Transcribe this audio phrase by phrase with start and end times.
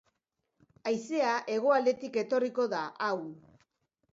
[0.91, 3.29] Haizea, hegoaldetik etorriko da, ahul.